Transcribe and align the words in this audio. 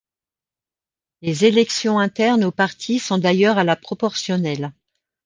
Les 1.21 1.45
élections 1.45 1.99
internes 1.99 2.43
au 2.43 2.51
parti 2.51 2.97
sont 2.97 3.19
d'ailleurs 3.19 3.59
à 3.59 3.63
la 3.63 3.75
proportionnelle. 3.75 4.73